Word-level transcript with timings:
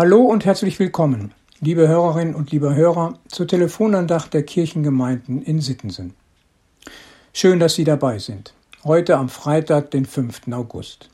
Hallo 0.00 0.20
und 0.20 0.44
herzlich 0.44 0.78
willkommen, 0.78 1.34
liebe 1.60 1.88
Hörerinnen 1.88 2.36
und 2.36 2.52
liebe 2.52 2.72
Hörer, 2.72 3.14
zur 3.26 3.48
Telefonandacht 3.48 4.32
der 4.32 4.44
Kirchengemeinden 4.44 5.42
in 5.42 5.60
Sittensen. 5.60 6.14
Schön, 7.32 7.58
dass 7.58 7.74
Sie 7.74 7.82
dabei 7.82 8.20
sind. 8.20 8.54
Heute 8.84 9.16
am 9.16 9.28
Freitag, 9.28 9.90
den 9.90 10.06
5. 10.06 10.52
August. 10.52 11.10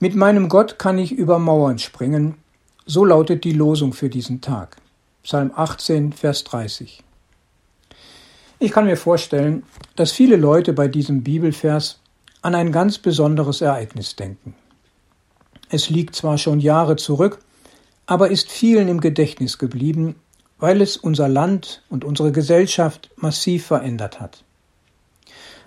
Mit 0.00 0.16
meinem 0.16 0.48
Gott 0.48 0.80
kann 0.80 0.98
ich 0.98 1.12
über 1.12 1.38
Mauern 1.38 1.78
springen, 1.78 2.34
so 2.84 3.04
lautet 3.04 3.44
die 3.44 3.52
Losung 3.52 3.92
für 3.92 4.08
diesen 4.08 4.40
Tag. 4.40 4.78
Psalm 5.22 5.52
18, 5.54 6.14
Vers 6.14 6.42
30. 6.42 7.04
Ich 8.58 8.72
kann 8.72 8.86
mir 8.86 8.96
vorstellen, 8.96 9.62
dass 9.94 10.10
viele 10.10 10.34
Leute 10.34 10.72
bei 10.72 10.88
diesem 10.88 11.22
Bibelvers 11.22 12.00
an 12.42 12.56
ein 12.56 12.72
ganz 12.72 12.98
besonderes 12.98 13.60
Ereignis 13.60 14.16
denken. 14.16 14.56
Es 15.68 15.90
liegt 15.90 16.14
zwar 16.14 16.38
schon 16.38 16.60
Jahre 16.60 16.96
zurück, 16.96 17.40
aber 18.06 18.30
ist 18.30 18.50
vielen 18.50 18.88
im 18.88 19.00
Gedächtnis 19.00 19.58
geblieben, 19.58 20.16
weil 20.58 20.80
es 20.80 20.96
unser 20.96 21.28
Land 21.28 21.82
und 21.90 22.04
unsere 22.04 22.32
Gesellschaft 22.32 23.10
massiv 23.16 23.66
verändert 23.66 24.20
hat. 24.20 24.44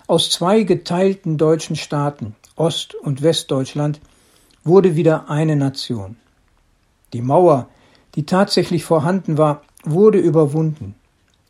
Aus 0.06 0.30
zwei 0.30 0.62
geteilten 0.62 1.38
deutschen 1.38 1.76
Staaten, 1.76 2.34
Ost- 2.56 2.94
und 2.94 3.22
Westdeutschland, 3.22 4.00
wurde 4.64 4.96
wieder 4.96 5.30
eine 5.30 5.56
Nation. 5.56 6.16
Die 7.12 7.22
Mauer, 7.22 7.68
die 8.14 8.26
tatsächlich 8.26 8.84
vorhanden 8.84 9.38
war, 9.38 9.62
wurde 9.84 10.18
überwunden, 10.18 10.94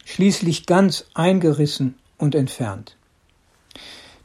schließlich 0.04 0.66
ganz 0.66 1.06
eingerissen 1.14 1.96
und 2.18 2.34
entfernt. 2.34 2.96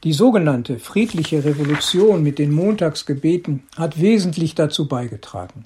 Die 0.06 0.14
sogenannte 0.14 0.78
friedliche 0.78 1.44
Revolution 1.44 2.22
mit 2.22 2.38
den 2.38 2.54
Montagsgebeten 2.54 3.64
hat 3.76 4.00
wesentlich 4.00 4.54
dazu 4.54 4.88
beigetragen. 4.88 5.66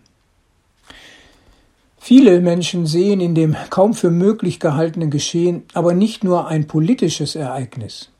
Viele 1.97 2.39
Menschen 2.39 2.85
sehen 2.85 3.19
in 3.19 3.35
dem 3.35 3.57
kaum 3.69 3.93
für 3.93 4.11
möglich 4.11 4.61
gehaltenen 4.61 5.11
Geschehen 5.11 5.63
aber 5.73 5.93
nicht 5.93 6.23
nur 6.23 6.47
ein 6.47 6.67
politisches 6.67 7.35
Ereignis, 7.35 8.11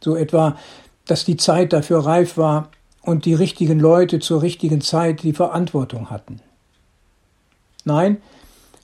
so 0.00 0.14
etwa, 0.14 0.56
dass 1.04 1.24
die 1.24 1.36
Zeit 1.36 1.72
dafür 1.72 2.06
reif 2.06 2.36
war 2.36 2.70
und 3.02 3.24
die 3.24 3.34
richtigen 3.34 3.80
Leute 3.80 4.20
zur 4.20 4.40
richtigen 4.40 4.82
Zeit 4.82 5.24
die 5.24 5.32
Verantwortung 5.32 6.10
hatten. 6.10 6.38
Nein, 7.84 8.18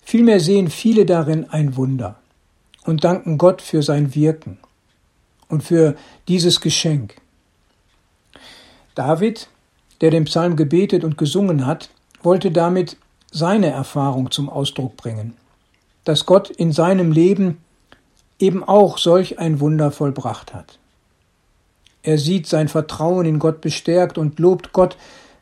vielmehr 0.02 0.40
sehen 0.40 0.68
viele 0.68 1.06
darin 1.06 1.48
ein 1.48 1.76
Wunder 1.76 2.18
und 2.84 3.04
danken 3.04 3.38
Gott 3.38 3.62
für 3.62 3.84
sein 3.84 4.16
Wirken 4.16 4.58
und 5.50 5.62
für 5.62 5.96
dieses 6.28 6.60
Geschenk. 6.60 7.16
David, 8.94 9.48
der 10.00 10.10
den 10.10 10.24
Psalm 10.24 10.56
gebetet 10.56 11.04
und 11.04 11.18
gesungen 11.18 11.66
hat, 11.66 11.90
wollte 12.22 12.50
damit 12.50 12.96
seine 13.30 13.70
Erfahrung 13.70 14.30
zum 14.30 14.48
Ausdruck 14.48 14.96
bringen, 14.96 15.34
dass 16.04 16.26
Gott 16.26 16.50
in 16.50 16.72
seinem 16.72 17.12
Leben 17.12 17.58
eben 18.38 18.64
auch 18.64 18.98
solch 18.98 19.38
ein 19.38 19.60
Wunder 19.60 19.90
vollbracht 19.90 20.54
hat. 20.54 20.78
Er 22.02 22.18
sieht 22.18 22.46
sein 22.46 22.68
Vertrauen 22.68 23.26
in 23.26 23.38
Gott 23.38 23.60
bestärkt 23.60 24.16
und 24.16 24.38
lobt 24.38 24.72
Gott 24.72 24.96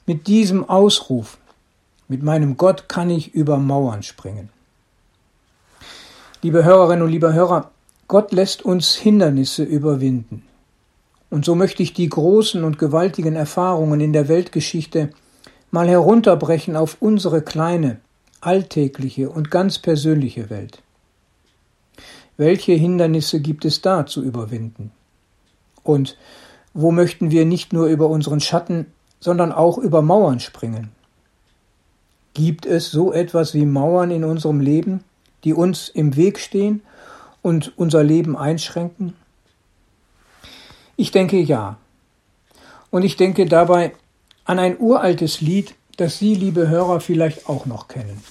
mit 0.07 0.27
diesem 0.27 0.69
Ausruf, 0.69 1.39
mit 2.09 2.23
meinem 2.23 2.57
Gott 2.57 2.89
kann 2.89 3.11
ich 3.11 3.35
über 3.35 3.59
Mauern 3.59 4.03
springen. 4.03 4.49
Liebe 6.43 6.65
Hörerinnen 6.65 7.05
und 7.05 7.11
liebe 7.11 7.33
Hörer, 7.33 7.71
Gott 8.09 8.33
lässt 8.33 8.63
uns 8.63 8.95
Hindernisse 8.95 9.63
überwinden. 9.63 10.43
Und 11.29 11.45
so 11.45 11.55
möchte 11.55 11.83
ich 11.83 11.93
die 11.93 12.09
großen 12.09 12.65
und 12.65 12.79
gewaltigen 12.79 13.37
Erfahrungen 13.37 14.01
in 14.01 14.15
der 14.15 14.29
Weltgeschichte 14.29 15.11
mal 15.71 15.87
herunterbrechen 15.87 16.75
auf 16.75 16.97
unsere 17.01 17.43
kleine, 17.43 18.01
alltägliche 18.41 19.29
und 19.29 19.51
ganz 19.51 19.79
persönliche 19.79 20.49
Welt. 20.49 20.83
Welche 22.39 22.73
Hindernisse 22.73 23.41
gibt 23.41 23.67
es 23.67 23.83
da 23.83 24.07
zu 24.07 24.23
überwinden? 24.23 24.91
Und 25.83 26.17
wo 26.73 26.91
möchten 26.93 27.31
wir 27.31 27.45
nicht 27.45 27.75
nur 27.75 27.89
über 27.89 28.09
unseren 28.09 28.41
Schatten, 28.41 28.87
sondern 29.21 29.53
auch 29.53 29.77
über 29.77 30.01
Mauern 30.01 30.41
springen? 30.41 30.93
Gibt 32.33 32.65
es 32.65 32.91
so 32.91 33.13
etwas 33.13 33.53
wie 33.53 33.67
Mauern 33.67 34.11
in 34.11 34.25
unserem 34.25 34.61
Leben, 34.61 35.05
die 35.45 35.53
uns 35.53 35.91
im 35.91 36.17
Weg 36.17 36.39
stehen 36.39 36.81
und 37.49 37.73
unser 37.79 38.05
Leben 38.05 38.37
einschränken? 38.37 39.15
Ich 40.97 41.13
denke 41.13 41.39
ja. 41.39 41.79
Und 42.91 43.05
ich 43.05 43.17
denke 43.17 43.47
dabei 43.47 43.95
an 44.45 44.59
ein 44.59 44.79
uraltes 44.79 45.41
Lied, 45.41 45.75
das 45.97 46.19
Sie, 46.19 46.35
liebe 46.35 46.69
Hörer, 46.69 47.01
vielleicht 47.01 47.49
auch 47.49 47.65
noch 47.65 47.89
kennen. 47.89 48.23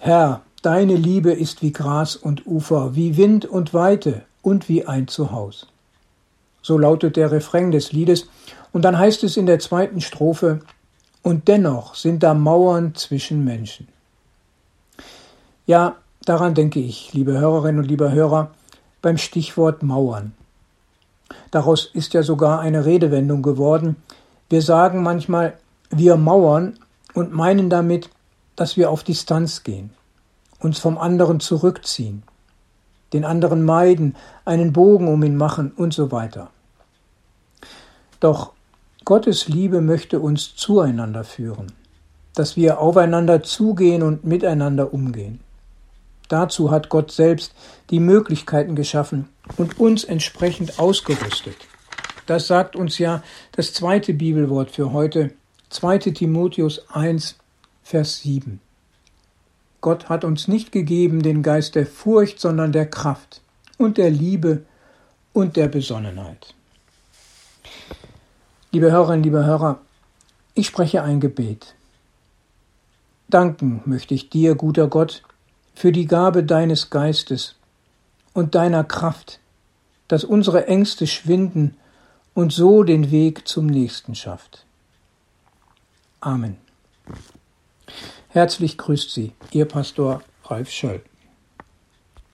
Herr, 0.00 0.42
deine 0.62 0.96
Liebe 0.96 1.32
ist 1.32 1.62
wie 1.62 1.72
Gras 1.72 2.16
und 2.16 2.46
Ufer, 2.46 2.96
wie 2.96 3.16
Wind 3.16 3.46
und 3.46 3.72
Weite 3.72 4.22
und 4.42 4.68
wie 4.68 4.86
ein 4.86 5.06
Zuhaus. 5.06 5.68
So 6.62 6.76
lautet 6.76 7.16
der 7.16 7.30
Refrain 7.30 7.70
des 7.70 7.92
Liedes, 7.92 8.26
und 8.72 8.82
dann 8.82 8.98
heißt 8.98 9.22
es 9.22 9.36
in 9.36 9.46
der 9.46 9.60
zweiten 9.60 10.00
Strophe, 10.00 10.60
und 11.22 11.46
dennoch 11.46 11.94
sind 11.94 12.24
da 12.24 12.34
Mauern 12.34 12.94
zwischen 12.96 13.44
Menschen. 13.44 13.86
Ja, 15.66 15.96
Daran 16.24 16.54
denke 16.54 16.80
ich, 16.80 17.12
liebe 17.12 17.38
Hörerinnen 17.38 17.82
und 17.82 17.88
liebe 17.88 18.10
Hörer, 18.10 18.50
beim 19.02 19.18
Stichwort 19.18 19.82
Mauern. 19.82 20.32
Daraus 21.50 21.90
ist 21.92 22.14
ja 22.14 22.22
sogar 22.22 22.60
eine 22.60 22.86
Redewendung 22.86 23.42
geworden. 23.42 23.96
Wir 24.48 24.62
sagen 24.62 25.02
manchmal, 25.02 25.58
wir 25.90 26.16
mauern 26.16 26.78
und 27.12 27.32
meinen 27.32 27.68
damit, 27.68 28.08
dass 28.56 28.76
wir 28.76 28.90
auf 28.90 29.02
Distanz 29.02 29.62
gehen, 29.62 29.90
uns 30.60 30.78
vom 30.78 30.96
anderen 30.96 31.40
zurückziehen, 31.40 32.22
den 33.12 33.24
anderen 33.24 33.62
meiden, 33.64 34.16
einen 34.44 34.72
Bogen 34.72 35.08
um 35.08 35.22
ihn 35.22 35.36
machen 35.36 35.72
und 35.76 35.92
so 35.92 36.10
weiter. 36.10 36.50
Doch 38.20 38.52
Gottes 39.04 39.48
Liebe 39.48 39.82
möchte 39.82 40.20
uns 40.20 40.56
zueinander 40.56 41.24
führen, 41.24 41.72
dass 42.34 42.56
wir 42.56 42.78
aufeinander 42.78 43.42
zugehen 43.42 44.02
und 44.02 44.24
miteinander 44.24 44.94
umgehen. 44.94 45.40
Dazu 46.34 46.72
hat 46.72 46.88
Gott 46.88 47.12
selbst 47.12 47.54
die 47.90 48.00
Möglichkeiten 48.00 48.74
geschaffen 48.74 49.28
und 49.56 49.78
uns 49.78 50.02
entsprechend 50.02 50.80
ausgerüstet. 50.80 51.54
Das 52.26 52.48
sagt 52.48 52.74
uns 52.74 52.98
ja 52.98 53.22
das 53.52 53.72
zweite 53.72 54.14
Bibelwort 54.14 54.72
für 54.72 54.92
heute, 54.92 55.30
2 55.70 55.98
Timotheus 55.98 56.90
1, 56.90 57.36
Vers 57.84 58.22
7. 58.22 58.60
Gott 59.80 60.08
hat 60.08 60.24
uns 60.24 60.48
nicht 60.48 60.72
gegeben 60.72 61.22
den 61.22 61.44
Geist 61.44 61.76
der 61.76 61.86
Furcht, 61.86 62.40
sondern 62.40 62.72
der 62.72 62.90
Kraft 62.90 63.40
und 63.78 63.96
der 63.96 64.10
Liebe 64.10 64.64
und 65.32 65.54
der 65.54 65.68
Besonnenheit. 65.68 66.52
Liebe 68.72 68.90
Hörerinnen, 68.90 69.22
liebe 69.22 69.44
Hörer, 69.44 69.78
ich 70.54 70.66
spreche 70.66 71.04
ein 71.04 71.20
Gebet. 71.20 71.76
Danken 73.28 73.82
möchte 73.84 74.14
ich 74.14 74.30
dir, 74.30 74.56
guter 74.56 74.88
Gott, 74.88 75.22
für 75.74 75.92
die 75.92 76.06
Gabe 76.06 76.44
deines 76.44 76.90
Geistes 76.90 77.56
und 78.32 78.54
deiner 78.54 78.84
Kraft, 78.84 79.40
dass 80.08 80.24
unsere 80.24 80.66
Ängste 80.66 81.06
schwinden 81.06 81.76
und 82.34 82.52
so 82.52 82.82
den 82.82 83.10
Weg 83.10 83.46
zum 83.48 83.66
Nächsten 83.66 84.14
schafft. 84.14 84.64
Amen. 86.20 86.56
Herzlich 88.28 88.78
grüßt 88.78 89.12
Sie, 89.12 89.32
Ihr 89.52 89.66
Pastor 89.66 90.22
Ralf 90.44 90.70
Schöll. 90.70 91.02